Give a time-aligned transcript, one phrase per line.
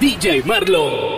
[0.00, 1.17] DJ Marlo.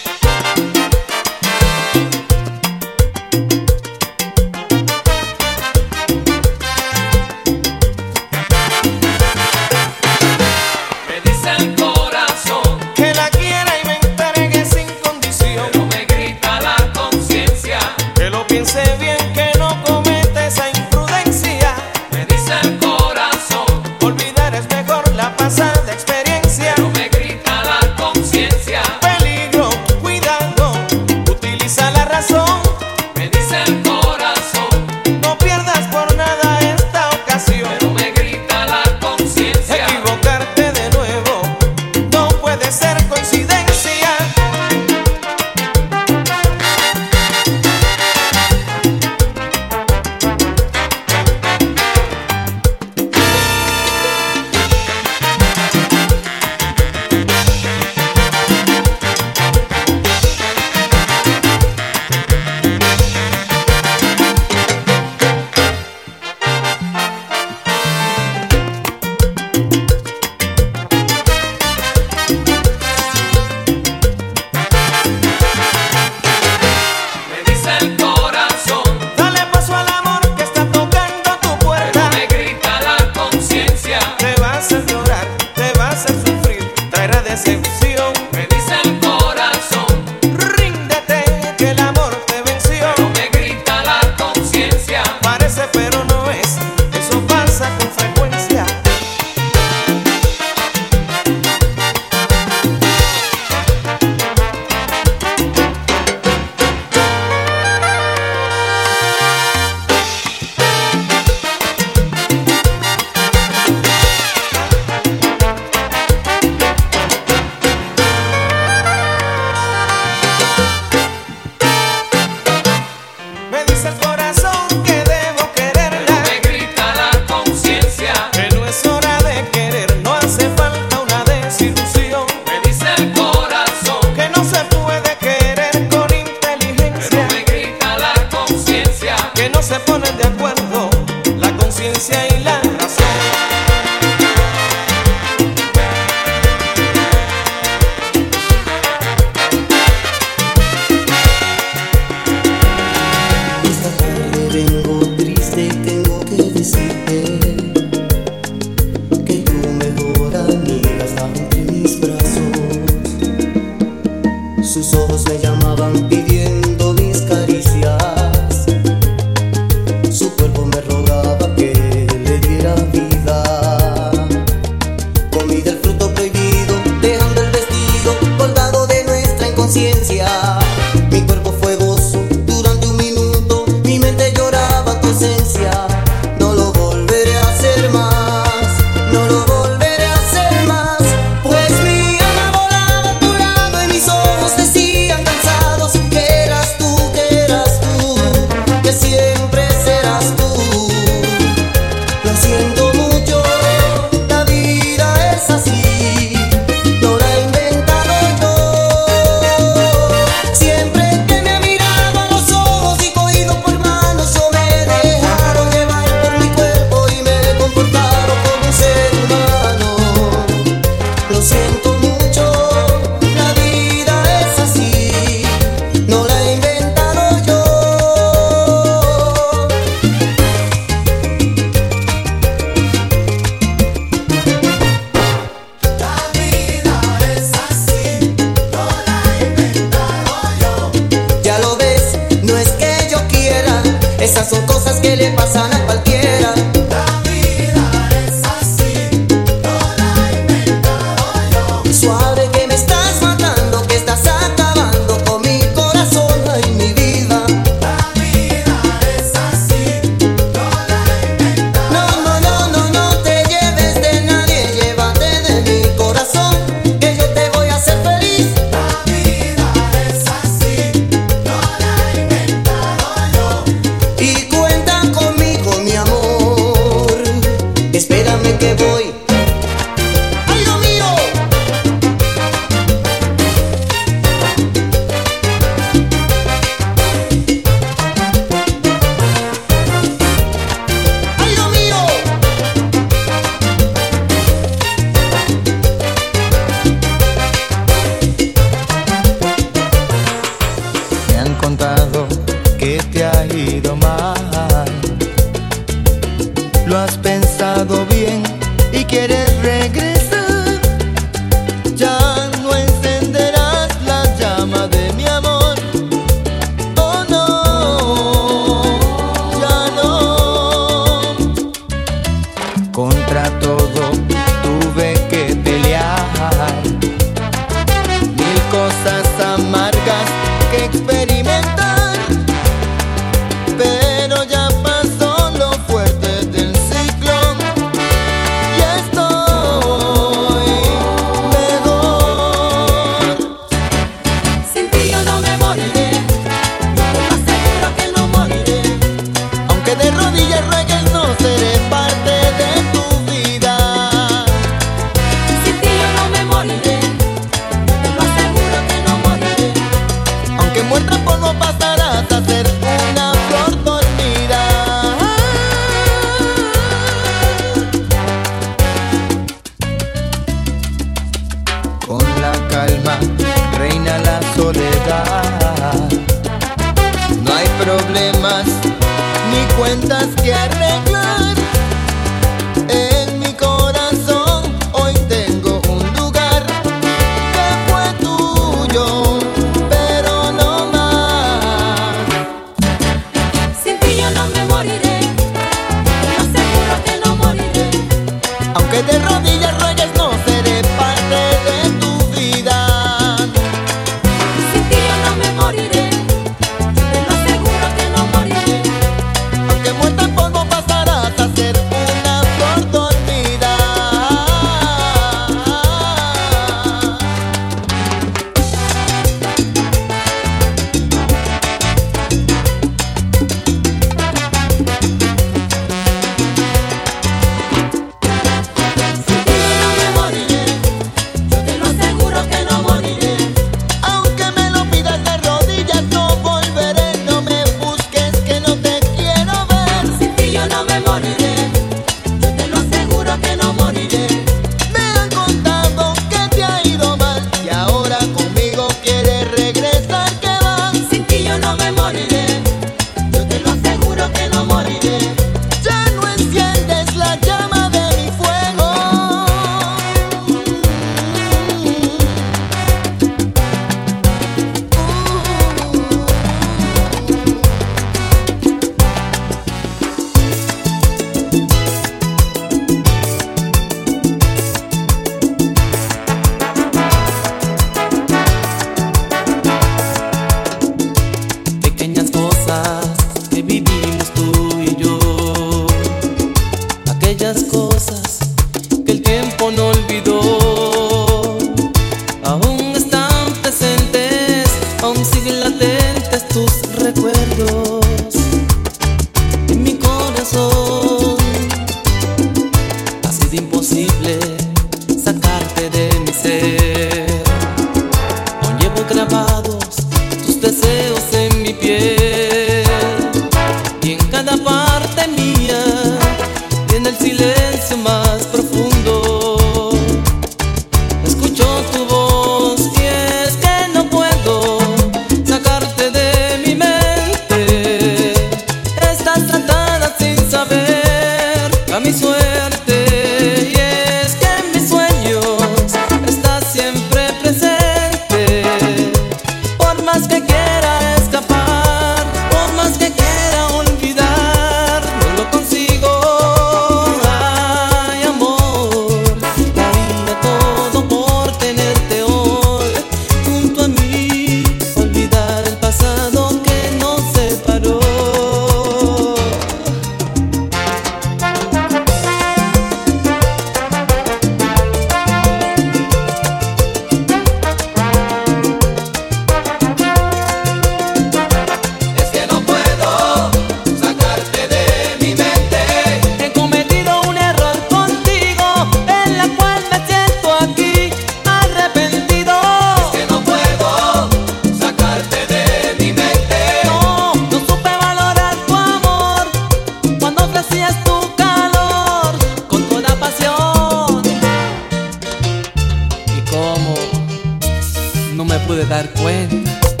[598.91, 600.00] Gracias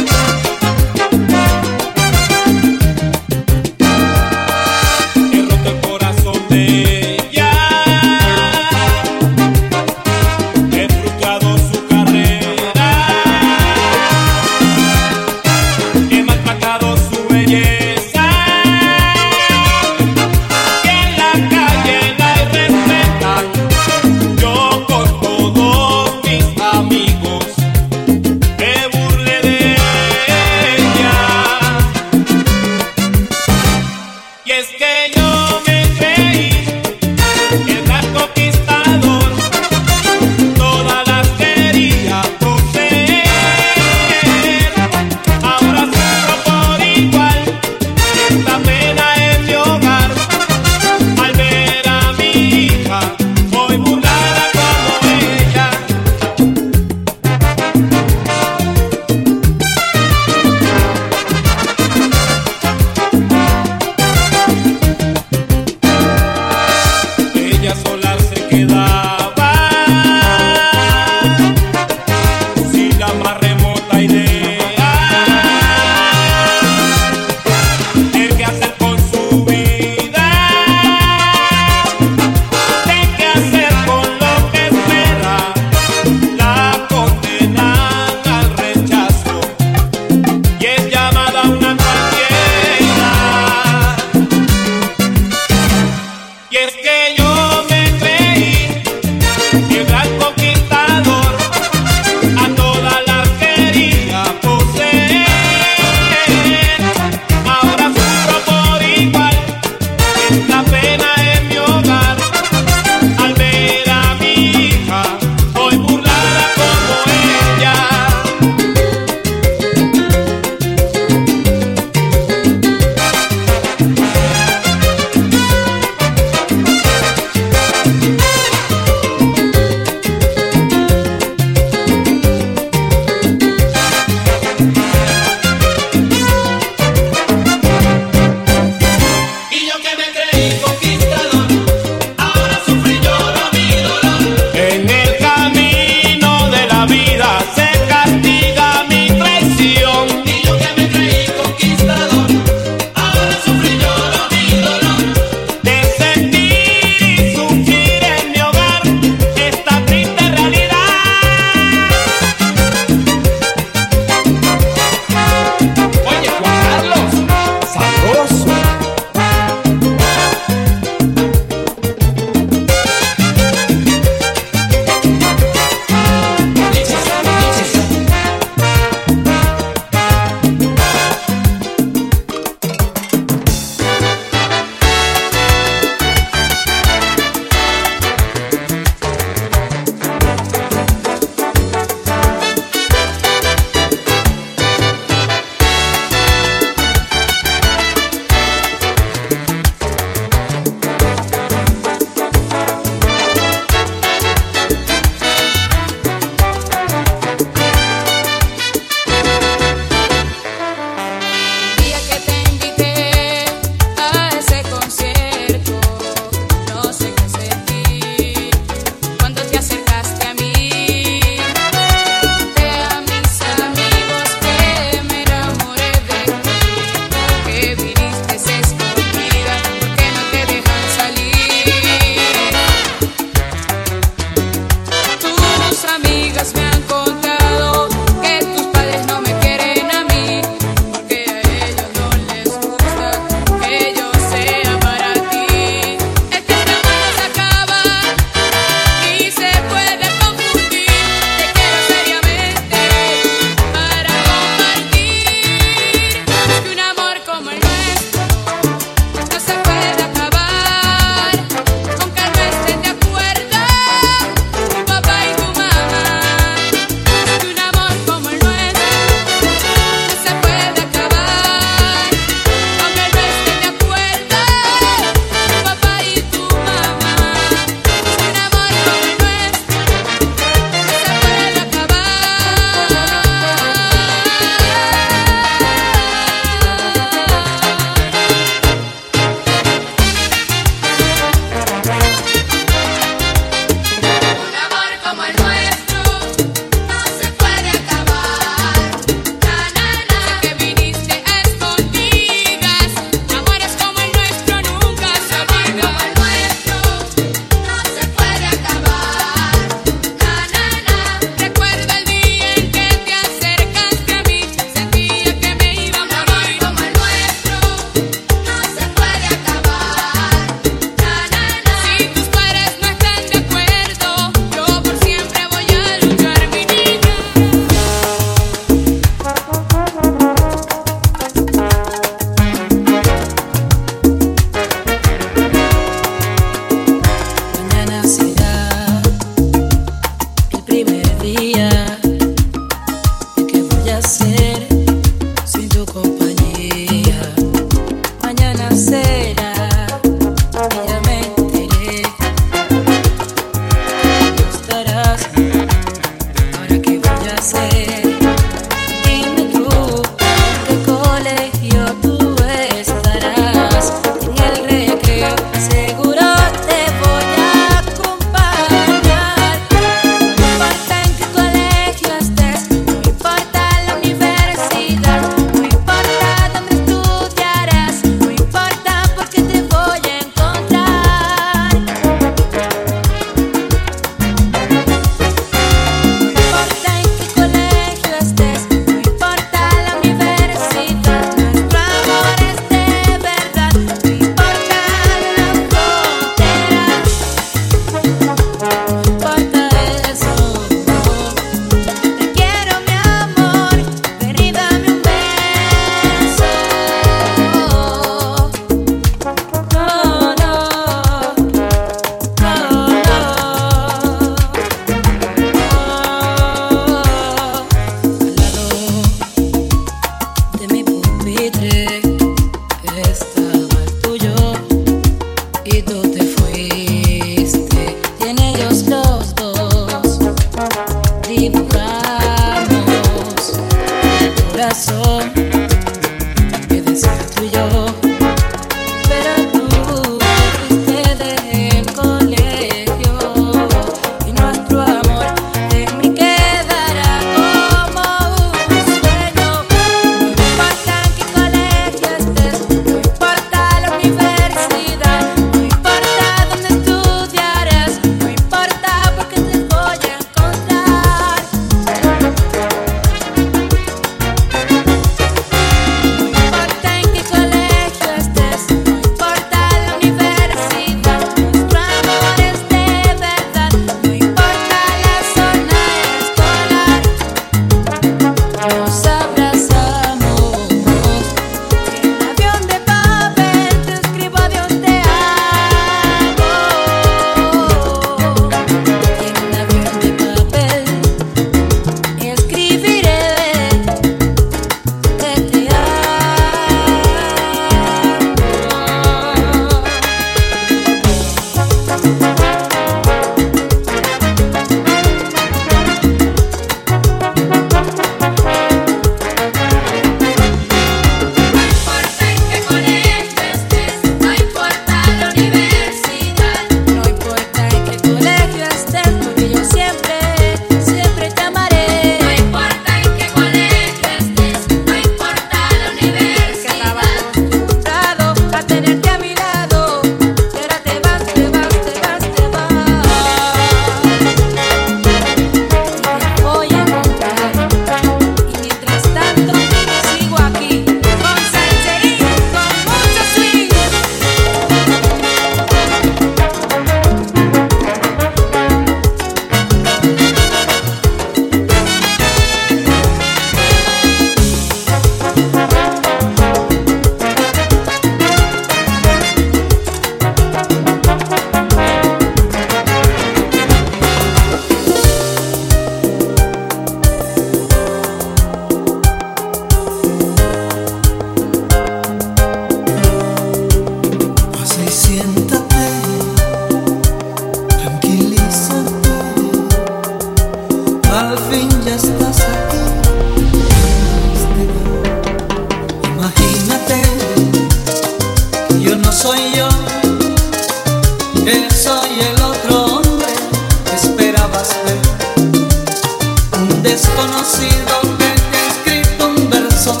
[596.82, 600.00] desconocido que te escrito un verso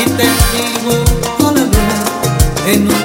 [0.00, 2.04] y te dibujo la luna
[2.66, 3.03] en un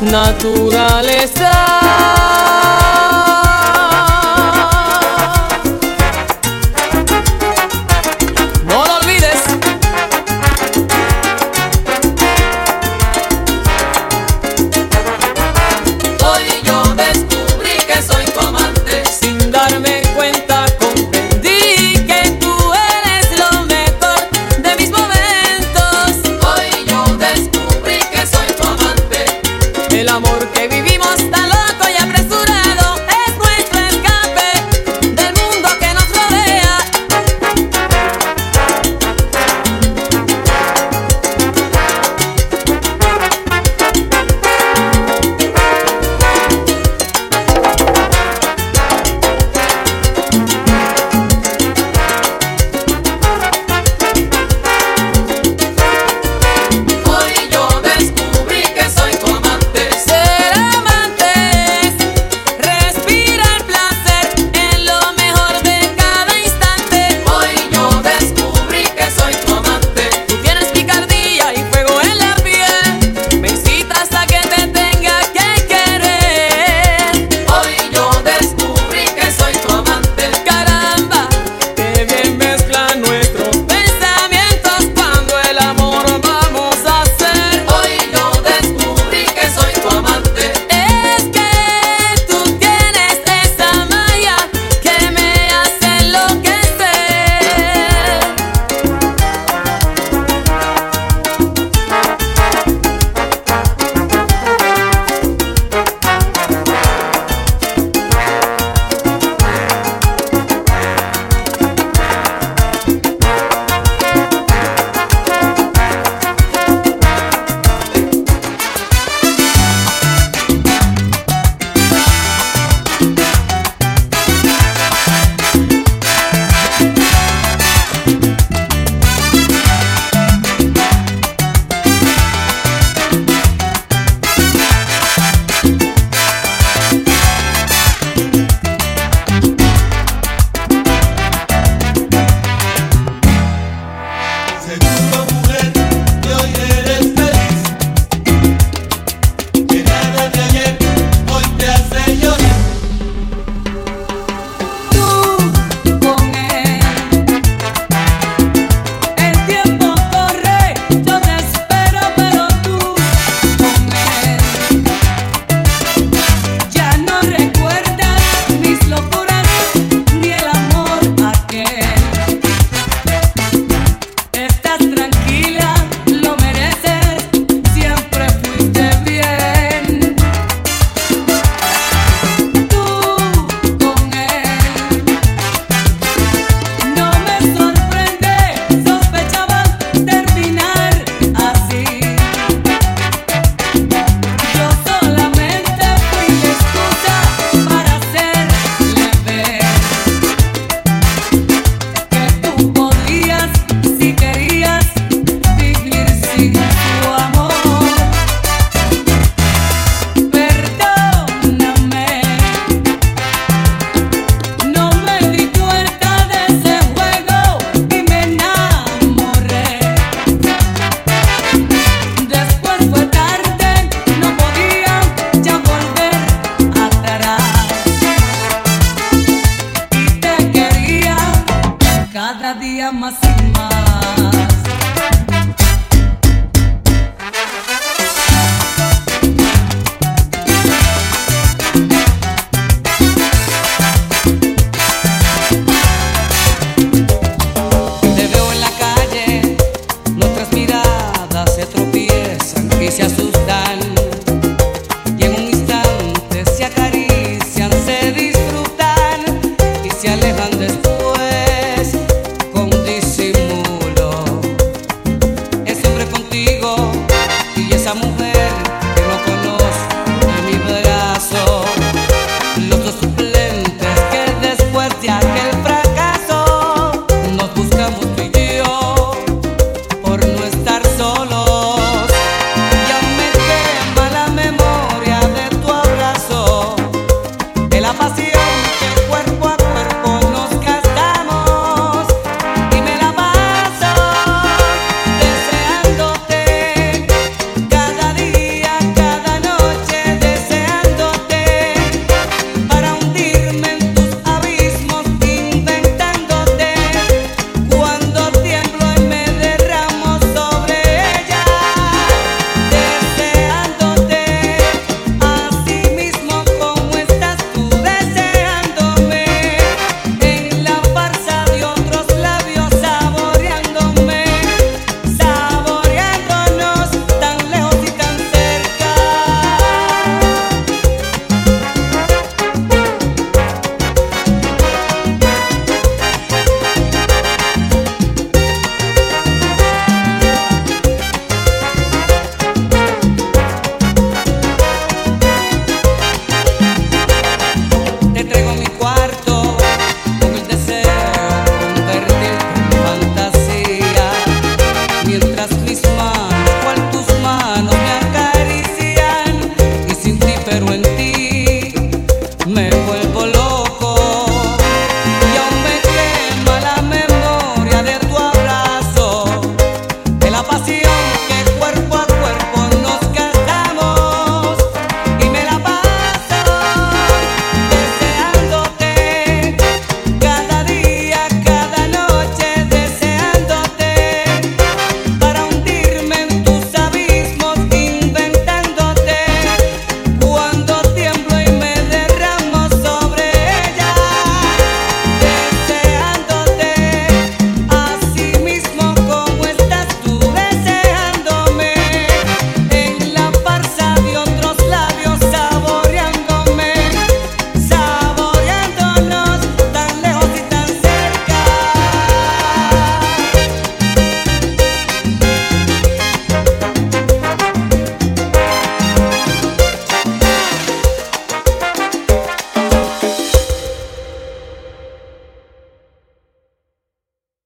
[0.00, 1.50] naturaleza.